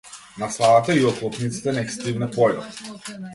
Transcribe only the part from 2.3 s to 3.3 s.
појот.